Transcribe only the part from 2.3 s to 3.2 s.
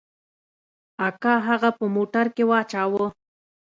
کښې واچاوه.